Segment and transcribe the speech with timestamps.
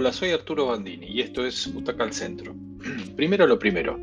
[0.00, 2.56] Hola, soy Arturo Bandini y esto es Butaca al Centro.
[3.16, 4.00] Primero lo primero,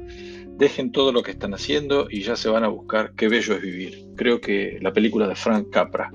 [0.55, 3.63] dejen todo lo que están haciendo y ya se van a buscar Qué bello es
[3.63, 4.05] vivir.
[4.15, 6.11] Creo que la película de Frank Capra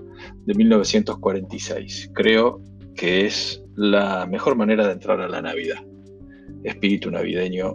[0.46, 2.62] de 1946, creo
[2.94, 5.84] que es la mejor manera de entrar a la Navidad.
[6.62, 7.74] Espíritu navideño,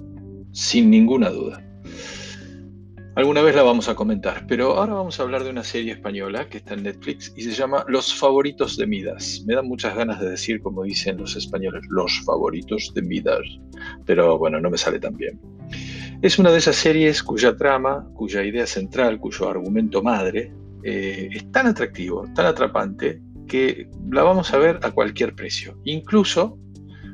[0.54, 1.62] sin ninguna duda.
[3.18, 6.48] Alguna vez la vamos a comentar, pero ahora vamos a hablar de una serie española
[6.48, 9.42] que está en Netflix y se llama Los favoritos de Midas.
[9.48, 13.42] Me dan muchas ganas de decir, como dicen los españoles, los favoritos de Midas,
[14.06, 15.42] pero bueno, no me sale tan bien.
[16.22, 20.54] Es una de esas series cuya trama, cuya idea central, cuyo argumento madre
[20.84, 26.60] eh, es tan atractivo, tan atrapante, que la vamos a ver a cualquier precio, incluso,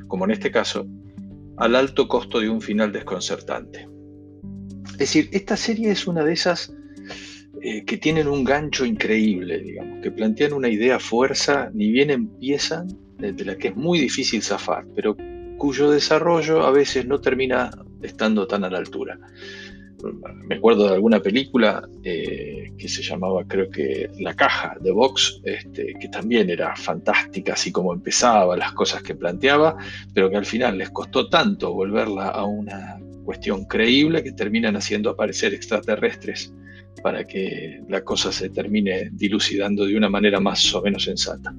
[0.10, 0.86] como en este caso,
[1.56, 3.93] al alto costo de un final desconcertante.
[5.04, 6.74] Decir, esta serie es una de esas
[7.62, 12.88] eh, que tienen un gancho increíble, digamos, que plantean una idea fuerza, ni bien empiezan,
[13.18, 15.18] de la que es muy difícil zafar, pero
[15.58, 17.70] cuyo desarrollo a veces no termina
[18.02, 19.20] estando tan a la altura.
[20.48, 25.42] Me acuerdo de alguna película eh, que se llamaba, creo que La Caja de Vox,
[25.44, 29.76] este, que también era fantástica, así como empezaba, las cosas que planteaba,
[30.14, 35.10] pero que al final les costó tanto volverla a una cuestión creíble que terminan haciendo
[35.10, 36.54] aparecer extraterrestres
[37.02, 41.54] para que la cosa se termine dilucidando de una manera más o menos sensata.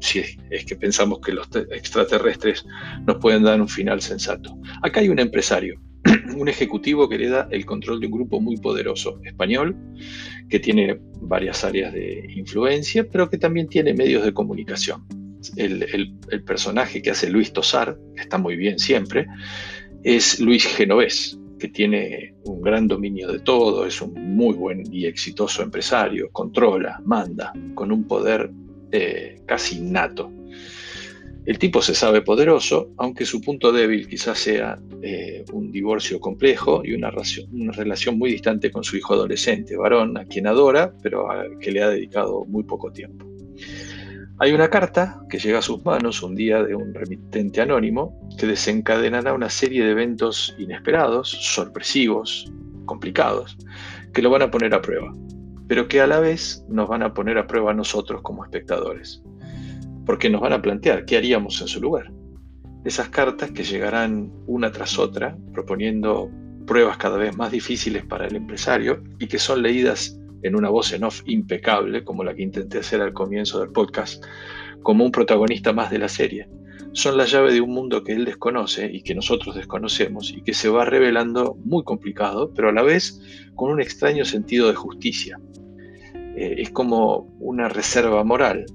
[0.00, 2.64] Si es, que pensamos que los extraterrestres
[3.06, 4.56] nos pueden dar un final sensato.
[4.82, 5.80] Acá hay un empresario,
[6.36, 9.76] un ejecutivo que le da el control de un grupo muy poderoso español,
[10.48, 15.04] que tiene varias áreas de influencia, pero que también tiene medios de comunicación.
[15.56, 15.82] El,
[16.30, 19.26] el personaje que hace Luis Tosar, que está muy bien siempre,
[20.02, 25.06] es Luis Genovés, que tiene un gran dominio de todo, es un muy buen y
[25.06, 28.50] exitoso empresario, controla, manda, con un poder
[28.92, 30.30] eh, casi innato.
[31.44, 36.82] El tipo se sabe poderoso, aunque su punto débil quizás sea eh, un divorcio complejo
[36.84, 37.10] y una,
[37.52, 41.70] una, relación muy distante con su hijo adolescente, varón, a quien adora, pero al que
[41.70, 43.27] le ha dedicado muy poco tiempo.
[44.40, 48.46] Hay una carta que llega a sus manos un día de un remitente anónimo que
[48.46, 52.48] desencadenará una serie de eventos inesperados, sorpresivos,
[52.84, 53.58] complicados,
[54.12, 55.12] que lo van a poner a prueba,
[55.66, 59.24] pero que a la vez nos van a poner a prueba a nosotros como espectadores,
[60.06, 62.12] porque nos van a plantear qué haríamos en su lugar.
[62.84, 66.30] Esas cartas que llegarán una tras otra, proponiendo
[66.64, 70.92] pruebas cada vez más difíciles para el empresario y que son leídas en una voz
[70.92, 74.24] en off impecable, como la que intenté hacer al comienzo del podcast,
[74.82, 76.48] como un protagonista más de la serie.
[76.92, 80.54] Son la llave de un mundo que él desconoce y que nosotros desconocemos y que
[80.54, 83.20] se va revelando muy complicado, pero a la vez
[83.54, 85.38] con un extraño sentido de justicia.
[86.36, 88.66] Eh, es como una reserva moral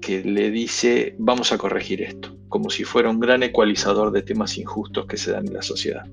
[0.00, 4.56] que le dice vamos a corregir esto, como si fuera un gran ecualizador de temas
[4.56, 6.04] injustos que se dan en la sociedad.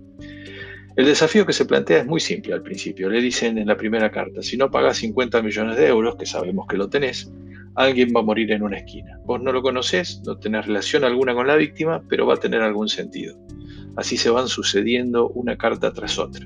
[0.97, 3.09] El desafío que se plantea es muy simple al principio.
[3.09, 6.67] Le dicen en la primera carta, si no pagas 50 millones de euros, que sabemos
[6.67, 7.31] que lo tenés,
[7.75, 9.17] alguien va a morir en una esquina.
[9.25, 12.61] Vos no lo conocés, no tenés relación alguna con la víctima, pero va a tener
[12.61, 13.37] algún sentido.
[13.95, 16.45] Así se van sucediendo una carta tras otra.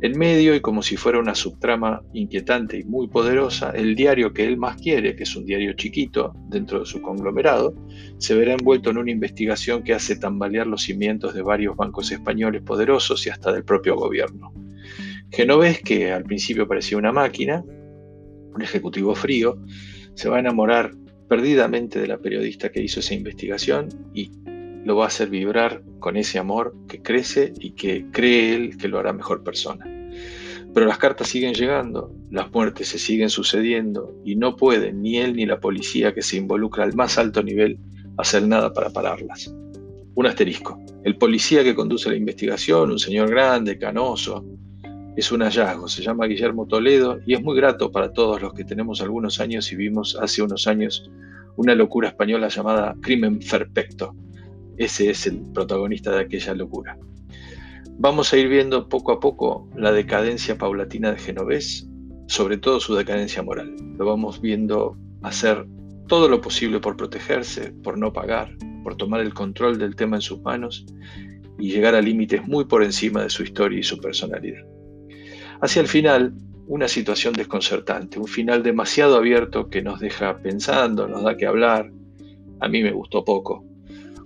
[0.00, 4.46] En medio, y como si fuera una subtrama inquietante y muy poderosa, el diario que
[4.46, 7.74] él más quiere, que es un diario chiquito dentro de su conglomerado,
[8.18, 12.62] se verá envuelto en una investigación que hace tambalear los cimientos de varios bancos españoles
[12.62, 14.52] poderosos y hasta del propio gobierno.
[15.32, 17.64] Genovés, que al principio parecía una máquina,
[18.54, 19.60] un ejecutivo frío,
[20.14, 20.92] se va a enamorar
[21.28, 24.30] perdidamente de la periodista que hizo esa investigación y
[24.88, 28.88] lo va a hacer vibrar con ese amor que crece y que cree él que
[28.88, 29.84] lo hará mejor persona.
[30.72, 35.36] Pero las cartas siguen llegando, las muertes se siguen sucediendo y no pueden ni él
[35.36, 37.78] ni la policía que se involucra al más alto nivel
[38.16, 39.54] hacer nada para pararlas.
[40.14, 40.80] Un asterisco.
[41.04, 44.42] El policía que conduce la investigación, un señor grande, canoso,
[45.16, 45.86] es un hallazgo.
[45.86, 49.70] Se llama Guillermo Toledo y es muy grato para todos los que tenemos algunos años
[49.70, 51.10] y vimos hace unos años
[51.56, 54.14] una locura española llamada Crimen Perfecto,
[54.78, 56.96] ese es el protagonista de aquella locura.
[57.98, 61.88] Vamos a ir viendo poco a poco la decadencia paulatina de Genovés,
[62.28, 63.74] sobre todo su decadencia moral.
[63.98, 65.66] Lo vamos viendo hacer
[66.06, 70.22] todo lo posible por protegerse, por no pagar, por tomar el control del tema en
[70.22, 70.86] sus manos
[71.58, 74.64] y llegar a límites muy por encima de su historia y su personalidad.
[75.60, 76.34] Hacia el final,
[76.68, 81.90] una situación desconcertante, un final demasiado abierto que nos deja pensando, nos da que hablar.
[82.60, 83.64] A mí me gustó poco,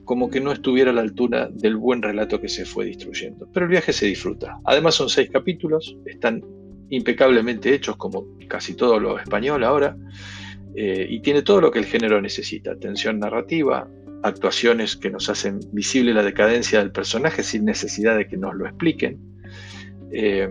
[0.04, 3.48] como que no estuviera a la altura del buen relato que se fue destruyendo.
[3.52, 4.58] Pero el viaje se disfruta.
[4.64, 6.42] Además son seis capítulos, están
[6.90, 9.96] impecablemente hechos como casi todo lo español ahora,
[10.74, 12.76] eh, y tiene todo lo que el género necesita.
[12.76, 13.88] Tensión narrativa,
[14.22, 18.66] actuaciones que nos hacen visible la decadencia del personaje sin necesidad de que nos lo
[18.66, 19.18] expliquen,
[20.12, 20.50] eh,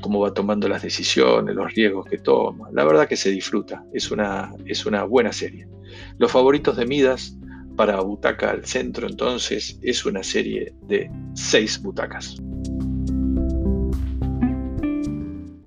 [0.00, 2.68] cómo va tomando las decisiones, los riesgos que toma.
[2.72, 5.66] La verdad que se disfruta, es una, es una buena serie.
[6.18, 7.38] Los favoritos de Midas
[7.76, 12.36] para Butaca al Centro entonces es una serie de seis butacas.